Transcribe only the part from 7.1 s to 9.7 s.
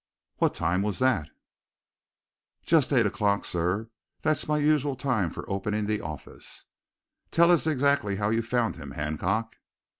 "Tell us exactly how you found him, Hancock."